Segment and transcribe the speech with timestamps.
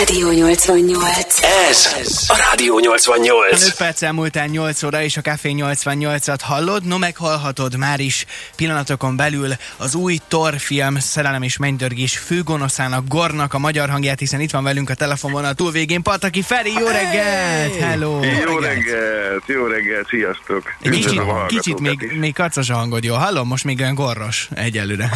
[0.00, 1.42] Rádió 88.
[1.42, 3.64] Ez a Rádió 88.
[3.64, 6.84] 5 perc elmúltán 8 óra, és a Café 88-at hallod.
[6.84, 8.26] No, meghallhatod már is
[8.56, 14.40] pillanatokon belül az új Thor film Szerelem és Mennydörgés főgonoszának, Gornak a magyar hangját, hiszen
[14.40, 16.02] itt van velünk a telefonvonal túlvégén.
[16.02, 17.76] Pataki Feri, jó reggelt!
[17.76, 18.20] Hello!
[18.22, 20.62] Jó reggelt, jó reggelt, sziasztok!
[20.82, 23.14] Egy kicsit, kicsit még, még kacos a hangod, jó?
[23.14, 25.10] Hallom, most még olyan gorros egyelőre.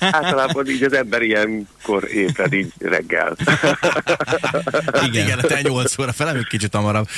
[0.00, 3.36] Általában így az ember ilyenkor ébred így reggel.
[5.06, 7.08] Igen, Igen te 8 óra fele, még kicsit hamarabb.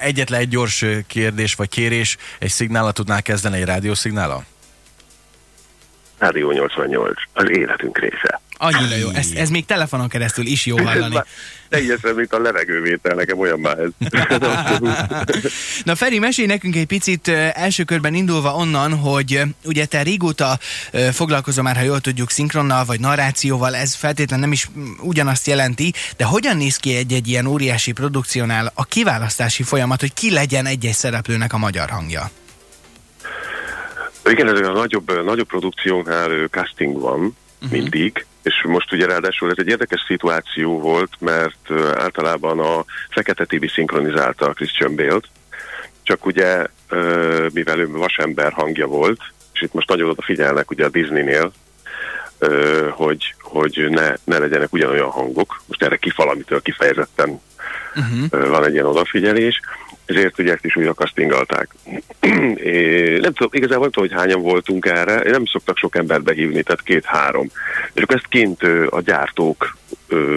[0.00, 4.44] Egyetlen egy gyors kérdés vagy kérés, egy szignálat tudnál kezdeni, egy rádiószignála?
[6.18, 8.40] Rádió 88, az életünk része.
[8.58, 9.08] Annyira jó.
[9.10, 11.16] Ez, ez még telefonon keresztül is jó hallani.
[11.68, 13.90] Teljesen, mint a levegővétel, nekem olyan már ez.
[15.84, 20.58] Na Feri, mesélj nekünk egy picit első körben indulva onnan, hogy ugye te régóta
[20.92, 24.68] ö, foglalkozol már, ha jól tudjuk, szinkronnal vagy narrációval, ez feltétlenül nem is
[25.00, 30.32] ugyanazt jelenti, de hogyan néz ki egy-egy ilyen óriási produkciónál a kiválasztási folyamat, hogy ki
[30.32, 32.30] legyen egy-egy szereplőnek a magyar hangja?
[34.24, 37.78] Igen, ez a nagyobb, nagyobb produkciónál ö, casting van uh-huh.
[37.78, 43.64] mindig, és most ugye ráadásul ez egy érdekes szituáció volt, mert általában a Fekete TV
[43.74, 45.28] szinkronizálta a Christian Bale-t,
[46.02, 46.66] csak ugye,
[47.52, 49.20] mivel ő vasember hangja volt,
[49.52, 51.52] és itt most nagyon odafigyelnek ugye a Disneynél,
[52.90, 55.62] hogy, hogy ne, ne legyenek ugyanolyan hangok.
[55.66, 57.40] Most erre kifalamitől kifejezetten
[57.96, 58.48] Uh-huh.
[58.48, 59.60] van egy ilyen odafigyelés,
[60.08, 61.68] ezért ugye ezt is újra castingolták.
[62.56, 66.62] É, nem tudom, igazából nem tudom, hogy hányan voltunk erre, nem szoktak sok embert behívni,
[66.62, 67.50] tehát két-három.
[67.92, 69.76] És akkor ezt kint a gyártók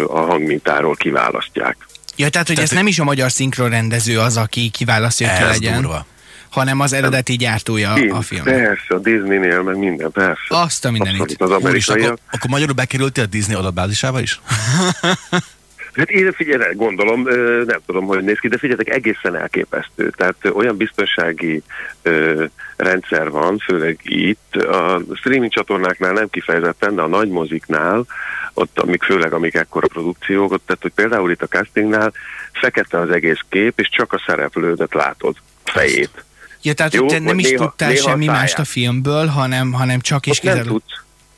[0.08, 1.78] a hangmintáról kiválasztják.
[2.16, 5.44] Ja, tehát, hogy Tehát, ez nem is a magyar szinkronrendező az, aki kiválasztja, hogy ki
[5.44, 6.06] legyen, durva.
[6.50, 8.56] hanem az eredeti gyártója a Kint, filmnek.
[8.56, 10.42] persze, a Disneynél, meg minden, persze.
[10.48, 11.22] Azt a mindenit.
[11.22, 12.12] Abszolút, az amerikaiak.
[12.12, 14.40] akkor, akkor magyarul bekerültél a Disney adatbázisába is?
[15.94, 17.22] Hát én figyelj, gondolom,
[17.66, 20.09] nem tudom, hogy néz ki, de figyeljetek, egészen elképesztő.
[20.09, 21.64] Tehát olyan biztonsági
[22.02, 28.06] ö, rendszer van, főleg itt, a streaming csatornáknál nem kifejezetten, de a nagy moziknál,
[28.53, 32.13] ott amik főleg amik ekkora produkciók, ott, tehát hogy például itt a castingnál
[32.51, 36.25] fekete az egész kép, és csak a szereplődet látod, fejét.
[36.62, 40.00] Ja, tehát Jó, te nem is néha- tudtál néha semmi mást a filmből, hanem, hanem
[40.00, 40.81] csak és Ott nem kizárólag...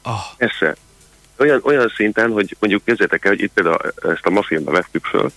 [0.04, 0.76] Oh, Persze.
[1.38, 5.06] Olyan, olyan szinten, hogy mondjuk képzeljétek el, hogy itt például ezt a ma filmbe vettük
[5.06, 5.32] föl,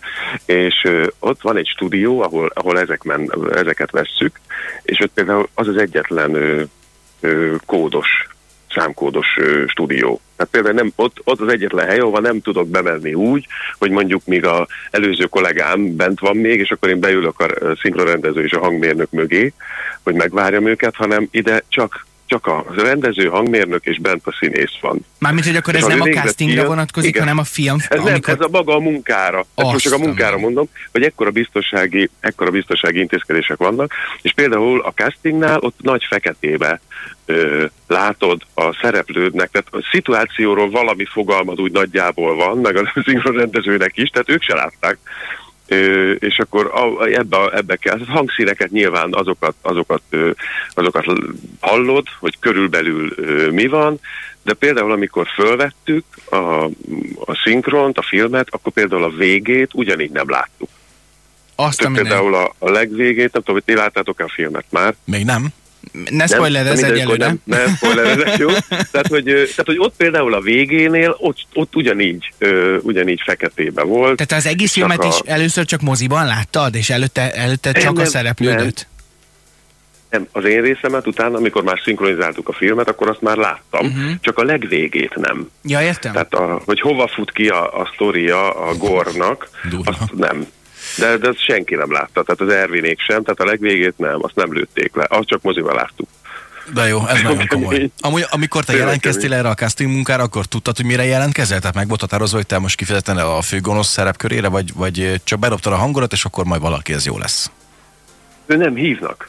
[0.45, 4.41] és ott van egy stúdió, ahol, ahol ezek men, ezeket vesszük,
[4.83, 6.63] és ott például az az egyetlen ö,
[7.21, 8.27] ö, kódos,
[8.71, 10.21] számkódos ö, stúdió.
[10.37, 13.47] Tehát például nem, ott, ott az egyetlen hely, ahova nem tudok bemenni úgy,
[13.79, 18.45] hogy mondjuk míg a előző kollégám bent van még, és akkor én beülök a szinkronrendező
[18.45, 19.53] és a hangmérnök mögé,
[20.03, 25.05] hogy megvárjam őket, hanem ide csak csak a rendező, hangmérnök és bent a színész van.
[25.19, 27.23] mármint, hogy akkor És ez az nem a castingra film- vonatkozik, igen.
[27.23, 29.45] hanem a film, Ez nem, ez a maga a munkára.
[29.55, 33.93] Ezt most csak a munkára mondom, hogy ekkora biztonsági, ekkora biztonsági intézkedések vannak,
[34.23, 36.81] és például a castingnál ott nagy feketébe
[37.27, 43.93] ö, látod a szereplődnek, tehát a szituációról valami fogalmad úgy nagyjából van, meg a szinkronrendezőnek
[43.97, 44.99] is, tehát ők se látták.
[46.19, 46.73] És akkor
[47.13, 50.03] ebbe, ebbe kell, hát hangszíneket nyilván azokat, azokat,
[50.75, 51.05] azokat
[51.61, 53.15] hallod, hogy körülbelül
[53.51, 54.01] mi van,
[54.43, 56.65] de például amikor fölvettük a,
[57.25, 60.69] a szinkront, a filmet, akkor például a végét ugyanígy nem láttuk.
[61.55, 64.95] azt Tehát például a, a legvégét, nem tudom, hogy ti láttátok-e a filmet már.
[65.05, 65.49] Még nem.
[66.11, 67.27] Ne spoilerezz Nem, egyelőre.
[67.27, 68.49] Nem, nem spoilerezek, jó?
[68.69, 74.17] Tehát hogy, tehát, hogy ott például a végénél, ott, ott ugyanígy, ö, ugyanígy feketébe volt.
[74.17, 77.93] Tehát az egész filmet a- is először csak moziban láttad, és előtte, előtte Nem, csak
[77.93, 78.87] a nem, szereplődöt?
[80.11, 84.11] Nem, az én részemet utána, amikor már szinkronizáltuk a filmet, akkor azt már láttam, uh-huh.
[84.21, 85.51] csak a legvégét nem.
[85.63, 86.13] Ja, értem.
[86.13, 89.91] Tehát, a, hogy hova fut ki a, a sztoria a gornak, Durva.
[89.91, 90.47] azt nem.
[90.97, 94.35] De, de azt senki nem látta, tehát az Ervinék sem, tehát a legvégét nem, azt
[94.35, 96.09] nem lőtték le, azt csak moziban láttuk.
[96.75, 97.91] De jó, ez nagyon komoly.
[98.01, 101.61] Amúgy, amikor te jelentkeztél erre a casting munkára, akkor tudtad, hogy mire jelentkezel?
[101.61, 105.73] Tehát meg volt határozva, hogy te most kifejezetten a főgonosz szerepkörére, vagy, vagy csak bedobtad
[105.73, 107.51] a hangodat, és akkor majd valaki ez jó lesz.
[108.47, 109.29] Ő nem hívnak.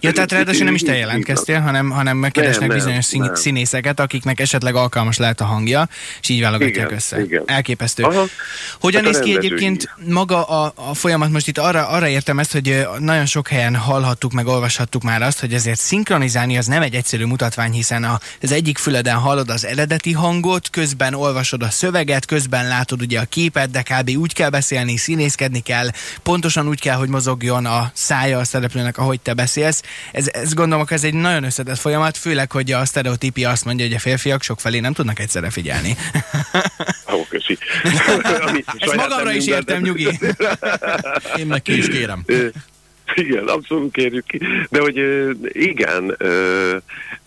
[0.00, 3.34] Ja, tehát ráadásul nem is te jelentkeztél, hanem, hanem megkeresnek Nem, bizonyos szín, nem.
[3.34, 5.88] színészeket, akiknek esetleg alkalmas lehet a hangja,
[6.20, 7.22] és így válogatják Igen, össze.
[7.22, 7.42] igen.
[7.46, 8.02] Elképesztő.
[8.02, 8.24] Aha.
[8.80, 11.30] Hogyan Hát néz ki egyébként maga a, a folyamat?
[11.30, 15.40] Most itt arra, arra értem ezt, hogy nagyon sok helyen hallhattuk, meg olvashattuk már azt,
[15.40, 19.64] hogy ezért szinkronizálni az nem egy egyszerű mutatvány, hiszen a, az egyik füleden hallod az
[19.66, 24.10] eredeti hangot, közben olvasod a szöveget, közben látod ugye a képet, de kb.
[24.16, 25.88] úgy kell beszélni, színészkedni kell,
[26.22, 29.82] pontosan úgy kell, hogy mozogjon a szája a szereplőnek, ahogy te beszélsz.
[30.12, 33.86] Ez, ez gondolom, hogy ez egy nagyon összetett folyamat, főleg, hogy a sztereotípia azt mondja,
[33.86, 35.96] hogy a férfiak sokfelé nem tudnak egyszerre figyelni.
[37.14, 37.58] Ó, köszi.
[38.78, 40.08] Ezt magamra is értem, nyugi.
[41.38, 42.24] Én meg ki is kérem.
[43.14, 44.40] Igen, abszolút kérjük ki.
[44.70, 45.00] De hogy
[45.52, 46.16] igen,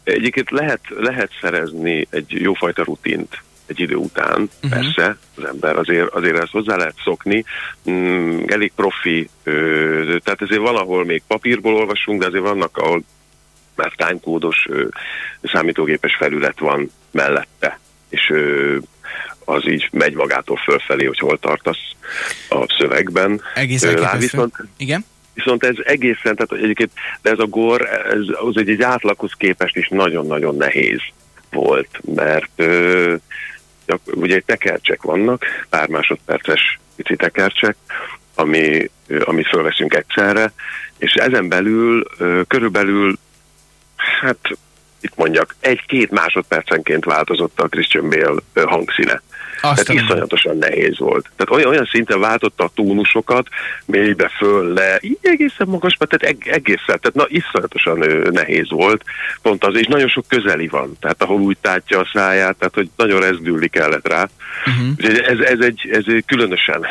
[0.03, 4.69] egyébként lehet, lehet szerezni egy jófajta rutint egy idő után, uh-huh.
[4.69, 7.43] persze, az ember azért, azért ezt hozzá lehet szokni,
[7.89, 13.03] mm, elég profi, ö, tehát azért valahol még papírból olvasunk, de azért vannak, ahol
[13.75, 14.67] már timecódos
[15.43, 17.79] számítógépes felület van mellette,
[18.09, 18.77] és ö,
[19.45, 21.91] az így megy magától fölfelé, hogy hol tartasz
[22.49, 23.41] a szövegben.
[23.55, 23.85] Egész
[24.17, 25.05] viszont, Igen?
[25.33, 26.91] Viszont ez egészen, tehát egyébként,
[27.21, 30.99] de ez a gor, ez, az egy, egy átlaghoz képest is nagyon-nagyon nehéz
[31.51, 33.15] volt, mert ö,
[34.05, 37.75] ugye tekercsek vannak, pár másodperces pici tekercsek,
[38.35, 38.89] ami,
[39.23, 40.51] ami fölveszünk egyszerre,
[40.97, 42.03] és ezen belül
[42.47, 43.17] körülbelül,
[44.21, 44.39] hát
[44.99, 49.21] itt mondjak, egy-két másodpercenként változott a Christian Bale hangszíne.
[49.61, 51.29] Azt Tehát iszonyatosan nehéz volt.
[51.35, 53.47] Tehát olyan, olyan szinten váltotta a tónusokat,
[53.85, 59.03] mélybe föl, le, így egészen magasba, tehát eg- egészen, tehát na, iszonyatosan nehéz volt.
[59.41, 62.89] Pont az, és nagyon sok közeli van, tehát ahol úgy tátja a száját, tehát hogy
[62.95, 64.29] nagyon rezdülni kellett rá.
[64.65, 65.21] Uh-huh.
[65.27, 66.85] Ez, ez, egy, ez egy különösen,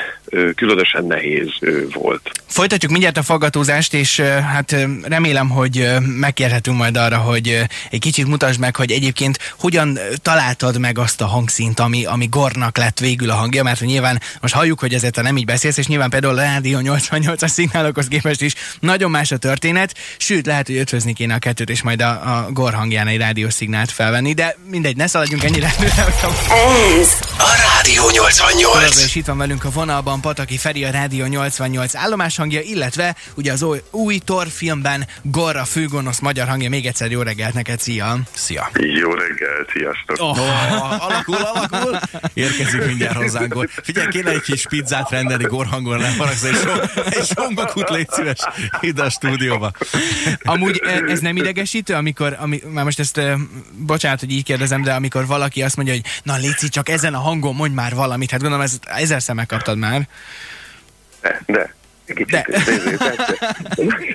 [0.55, 1.51] különösen nehéz
[1.93, 2.31] volt.
[2.47, 5.89] Folytatjuk mindjárt a faggatózást, és hát remélem, hogy
[6.21, 11.27] megkérhetünk majd arra, hogy egy kicsit mutasd meg, hogy egyébként hogyan találtad meg azt a
[11.27, 12.27] hangszínt, ami, ami
[12.57, 15.87] Gornak lett végül a hangja, mert nyilván most halljuk, hogy ezért nem így beszélsz, és
[15.87, 20.77] nyilván például a Rádió 88-as szignálokhoz képest is nagyon más a történet, sőt, lehet, hogy
[20.77, 24.97] ötvözni kéne a kettőt, és majd a, a Gor hangján egy rádiószignált felvenni, de mindegy,
[24.97, 25.67] ne szaladjunk ennyire
[27.01, 29.03] Ez a Rádió 88.
[29.05, 33.53] És itt van velünk a vonalban Pataki Feri, a Rádió 88 állomás hangja, illetve ugye
[33.53, 36.69] az új, új Thor filmben Gorra főgonosz magyar hangja.
[36.69, 38.19] Még egyszer jó reggelt neked, szia!
[38.35, 38.71] Szia!
[38.75, 40.17] Jó reggelt, sziasztok!
[40.19, 41.99] Oh, oh, alakul, alakul!
[42.47, 43.71] Érkezik mindjárt hozzánk.
[43.83, 48.39] Figyelj, kéne egy kis pizzát rendelni gorhangon, nem haragsz, egy, so, egy songokut légy szíves
[48.81, 49.71] ide a stúdióba.
[50.43, 53.37] Amúgy e, ez nem idegesítő, amikor, ami, már most ezt, e,
[53.73, 57.19] bocsánat, hogy így kérdezem, de amikor valaki azt mondja, hogy na Léci, csak ezen a
[57.19, 60.09] hangon mondj már valamit, hát gondolom, ezt ezer megkaptad már.
[61.21, 61.76] De, de.
[62.07, 62.47] Kicsit, De.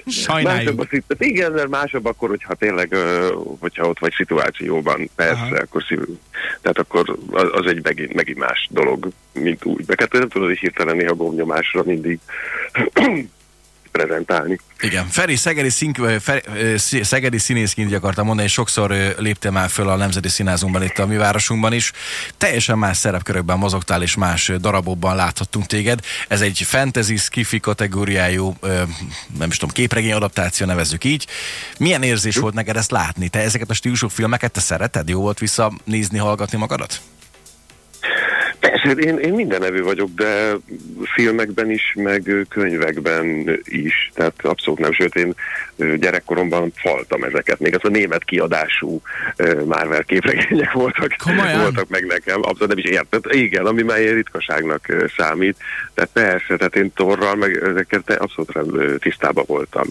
[0.08, 0.76] Sajnáljuk.
[0.78, 2.96] Másabb a, igen, mert másabb akkor, hogyha tényleg,
[3.60, 5.56] hogyha ott vagy szituációban, persze, Aha.
[5.56, 6.20] akkor szívül.
[6.62, 7.18] Tehát akkor
[7.52, 9.84] az egy megint, megint más dolog, mint úgy.
[9.88, 12.20] Meg hát nem tudod, hogy hirtelen néha gombnyomásra mindig
[13.92, 14.60] prezentálni.
[14.80, 15.08] Igen.
[15.08, 16.42] Feri, Szegedi, szín, Feri,
[17.02, 21.16] Szegedi színészként akartam mondani, és sokszor léptél már föl a Nemzeti Színházunkban itt a mi
[21.16, 21.92] városunkban is.
[22.38, 26.00] Teljesen más szerepkörökben mozogtál, és más darabokban láthattunk téged.
[26.28, 28.56] Ez egy fantasy, skifi kategóriájú,
[29.38, 31.28] nem is tudom, képregény adaptáció, nevezzük így.
[31.78, 33.30] Milyen érzés volt neked ezt látni?
[33.30, 35.10] Te ezeket a stílusú filmeket te szereted?
[35.10, 37.02] Jó volt visszanézni, hallgatni magadat?
[38.62, 40.52] Persze, én, én minden nevű vagyok, de
[41.13, 45.34] filmekben is, meg könyvekben is, tehát abszolút nem, sőt én
[45.96, 49.02] gyerekkoromban faltam ezeket, még az a német kiadású
[49.66, 51.62] Marvel képregények voltak, Komolyan?
[51.62, 54.86] voltak meg nekem, abszolút nem is érted, igen, ami már ilyen ritkaságnak
[55.18, 55.58] számít,
[55.94, 59.86] tehát persze, tehát én torral, meg ezeket abszolút tisztában voltam,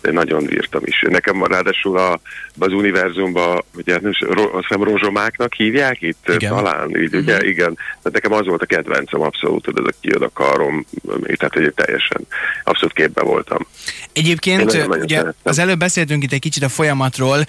[0.00, 1.04] de nagyon írtam is.
[1.08, 2.20] Nekem ráadásul a,
[2.58, 4.12] az univerzumban, ugye nem,
[4.52, 6.54] azt hiszem rozsomáknak hívják itt, igen.
[6.54, 10.22] talán, így, ugye, igen, tehát nekem az volt a kedvencem abszolút, hogy ez a kiad
[10.22, 10.86] a karom,
[11.36, 12.26] tehát egy teljesen
[12.64, 13.66] abszolút képben voltam.
[14.12, 17.44] Egyébként, ugye az előbb beszéltünk itt egy kicsit a folyamatról.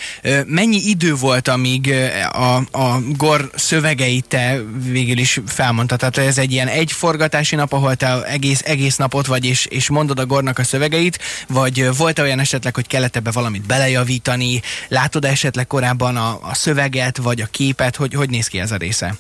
[0.46, 1.94] Mennyi idő volt, amíg
[2.32, 6.00] a, a GOR szövegeit te végül is felmondtad?
[6.00, 9.90] Tehát ez egy ilyen egy forgatási nap, ahol te egész, egész napot vagy, és, és
[9.90, 14.62] mondod a GOR-nak a szövegeit, vagy volt olyan esetleg, hogy kellett ebbe valamit belejavítani?
[14.88, 17.96] Látod esetleg korábban a, a szöveget, vagy a képet?
[17.96, 19.16] Hogy, hogy néz ki ez a része?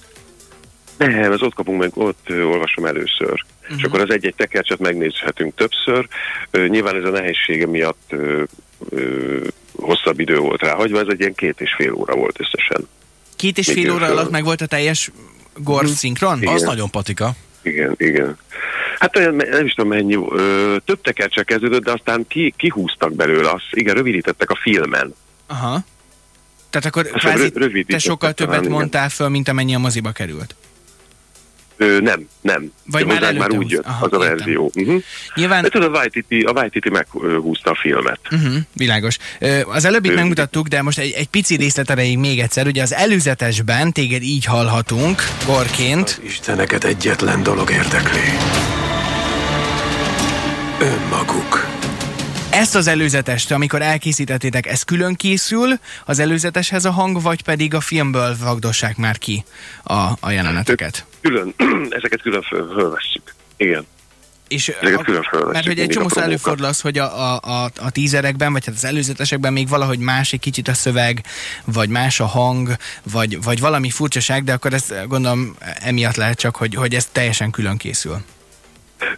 [0.98, 3.46] Nem, az ott kapunk meg, ott olvasom először.
[3.62, 3.78] Uh-huh.
[3.78, 6.08] És akkor az egy-egy tekercset megnézhetünk többször.
[6.52, 8.16] Nyilván ez a nehézsége miatt
[9.76, 12.88] hosszabb idő volt ráhagyva, ez egy ilyen két és fél óra volt összesen.
[13.36, 15.12] Két és fél óra alatt meg volt a teljes
[15.56, 15.92] gor mhm.
[15.92, 16.42] szinkron?
[16.42, 16.54] Igen.
[16.54, 17.32] Az nagyon patika.
[17.62, 18.38] Igen, igen.
[19.00, 23.50] Hát olyan, nem is tudom mennyi, ö, több tekercsek kezdődött, de aztán ki, kihúztak belőle,
[23.50, 25.16] azt, igen, rövidítettek a filmen.
[25.48, 25.80] Aha.
[26.70, 30.56] Tehát akkor kvázi te sokkal többet talán, mondtál föl, mint amennyi a moziba került.
[31.78, 32.72] Ö, nem, nem.
[32.86, 34.38] Vagy De már, már úgy jött Aha, az a értem.
[34.38, 34.72] verzió.
[34.74, 35.04] Uh-huh.
[35.36, 35.62] Nyilván...
[35.62, 38.20] De tudod, a Waititi, a Waititi meghúzta a filmet.
[38.32, 39.18] Uh-huh, világos.
[39.66, 40.16] Az előbbit ő...
[40.16, 42.68] megmutattuk, de most egy, egy pici részlet erejéig még egyszer.
[42.68, 46.08] Ugye az előzetesben téged így hallhatunk, gorként.
[46.08, 48.20] Az isteneket egyetlen dolog érdekli.
[50.80, 51.73] Önmaguk.
[52.54, 57.80] Ezt az előzetest, amikor elkészítettétek, ez külön készül az előzeteshez a hang, vagy pedig a
[57.80, 59.44] filmből vagdossák már ki
[59.84, 61.06] a, a jeleneteket?
[61.22, 61.54] Külön,
[61.90, 63.36] ezeket külön föl, fölvesszük.
[63.58, 63.86] Igen.
[64.48, 68.52] És Ezeket a, mert hogy egy csomószor előfordul az, hogy a, a, a, a tízerekben,
[68.52, 71.22] vagy hát az előzetesekben még valahogy más egy kicsit a szöveg,
[71.66, 72.76] vagy más a hang,
[73.12, 77.52] vagy, vagy valami furcsaság, de akkor ezt gondolom emiatt lehet csak, hogy, hogy ez teljesen
[77.52, 78.18] külön készül.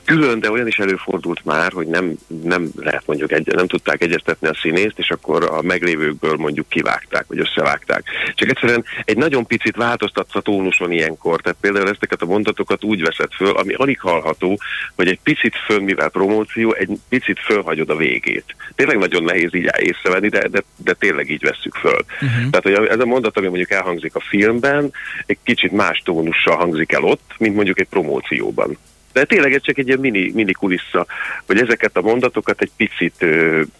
[0.05, 2.13] Külön, de olyan is előfordult már, hogy nem,
[2.43, 7.25] nem lehet mondjuk egy, nem tudták egyeztetni a színészt, és akkor a meglévőkből mondjuk kivágták,
[7.27, 8.03] vagy összevágták.
[8.33, 11.41] Csak egyszerűen egy nagyon picit változtatsz a tónuson ilyenkor.
[11.41, 14.59] Tehát például ezeket a mondatokat úgy veszed föl, ami alig hallható,
[14.95, 18.55] hogy egy picit föl, mivel promóció, egy picit fölhagyod a végét.
[18.75, 22.05] Tényleg nagyon nehéz így észrevenni, de, de, de tényleg így vesszük föl.
[22.21, 22.49] Uh-huh.
[22.49, 24.91] Tehát, hogy ez a mondat, ami mondjuk elhangzik a filmben,
[25.25, 28.77] egy kicsit más tónussal hangzik el ott, mint mondjuk egy promócióban.
[29.15, 31.05] De tényleg ez csak egy ilyen mini, mini kulissza,
[31.45, 33.25] hogy ezeket a mondatokat egy picit,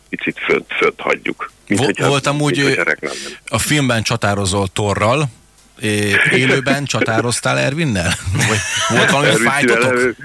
[0.09, 1.51] picit fönt, fönt hagyjuk.
[1.85, 2.07] Hogyha-
[2.55, 3.39] mint hogyha reklám lenne.
[3.47, 5.29] A filmben csatározol Torral,
[6.31, 8.13] élőben csatároztál Ervinnel?
[8.47, 8.57] Vagy
[8.97, 10.15] volt valami Erről fájtotok?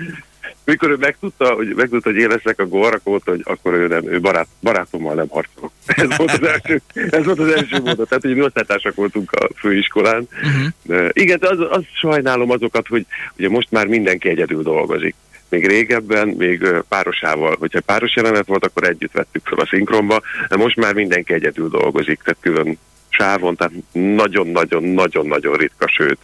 [0.65, 3.87] Mikor ő megtudta, hogy, megtudta, hogy én leszek a gól, akkor mondta, hogy akkor ő,
[3.87, 5.73] nem, ő barát, barátommal nem harcolok.
[5.87, 8.09] Ez volt az első, ez volt az első mondat.
[8.09, 10.29] Tehát, hogy mi osztálytársak voltunk a főiskolán.
[10.33, 10.67] Uh-huh.
[10.83, 13.07] De, igen, de az, az sajnálom azokat, hogy
[13.39, 15.15] ugye most már mindenki egyedül dolgozik.
[15.49, 20.57] Még régebben, még párosával, hogyha páros jelenet volt, akkor együtt vettük fel a szinkronba, de
[20.57, 26.19] most már mindenki egyedül dolgozik, tehát külön sávon, tehát nagyon-nagyon-nagyon-nagyon ritka, sőt,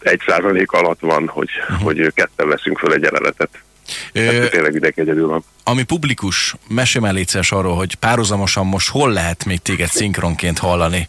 [0.00, 1.82] egy százalék alatt van, hogy, uh-huh.
[1.82, 3.48] hogy ketten veszünk fel egy jelenetet.
[4.12, 5.44] Ö, Tehát tényleg mindenki egyedül van.
[5.64, 11.06] ami publikus, mesélj már létszeres arról, hogy párhuzamosan most hol lehet még téged szinkronként hallani?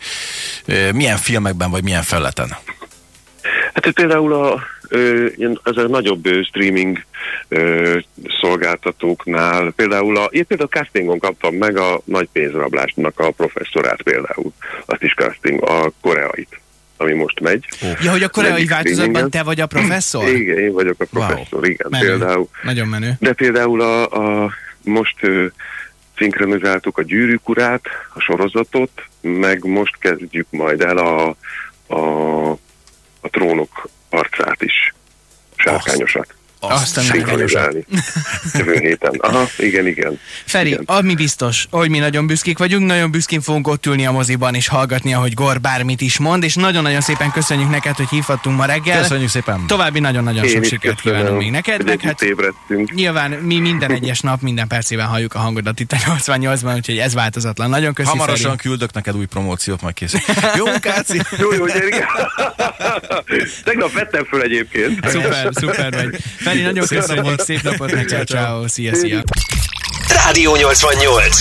[0.93, 2.57] Milyen filmekben, vagy milyen felületen?
[3.73, 4.63] Hát például a,
[5.63, 7.05] az a nagyobb streaming
[8.41, 14.53] szolgáltatóknál, például a, én például castingon kaptam meg a nagy pénzrablásnak a professzorát például,
[14.85, 16.59] azt is casting, a koreait,
[16.97, 17.65] ami most megy.
[18.01, 20.27] Ja, hogy a koreai változatban te vagy a professzor?
[20.39, 21.27] Igen, én vagyok a Wow.
[21.27, 22.05] professzor, igen, Menő.
[22.07, 22.49] például.
[22.63, 23.11] Nagyon menő.
[23.19, 24.09] De például a,
[24.43, 24.51] a
[24.83, 25.45] most ö,
[26.17, 27.81] szinkronizáltuk a Gyűrűk urát,
[28.13, 31.35] a sorozatot, meg most kezdjük majd el a,
[31.87, 32.49] a,
[33.21, 34.93] a trónok arcát is,
[35.55, 36.27] sárkányosat.
[36.29, 36.33] Azt
[36.69, 37.85] a Szinkronizálni.
[38.53, 39.15] Jövő héten.
[39.17, 40.19] Aha, igen, igen.
[40.45, 40.83] Feri, Igen.
[40.85, 44.67] ami biztos, hogy mi nagyon büszkék vagyunk, nagyon büszkén fogunk ott ülni a moziban és
[44.67, 49.01] hallgatni, ahogy Gor bármit is mond, és nagyon-nagyon szépen köszönjük neked, hogy hívhattunk ma reggel.
[49.01, 49.67] Köszönjük szépen!
[49.67, 52.93] További nagyon-nagyon sok sikert kívánunk még neked, meg hát ébredtünk.
[52.93, 57.13] nyilván mi minden egyes nap, minden percében halljuk a hangodat itt a 88-ban, úgyhogy ez
[57.13, 57.69] változatlan.
[57.69, 58.19] Nagyon köszönöm.
[58.19, 60.19] Hamarosan küldök neked új promóciót, majd készül.
[60.57, 61.21] Jó munkáci!
[61.37, 62.05] Jó, jó, gyerek.
[63.63, 65.07] Tegnap vettem föl egyébként.
[65.09, 66.17] Szuper, szuper vagy.
[66.35, 69.23] Feri, nagyon köszönjük, szép napot neked, ciao, szia, szia.
[70.07, 71.37] Rádió 88.